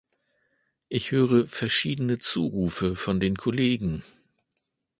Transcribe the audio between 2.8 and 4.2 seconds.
von den Kollegen.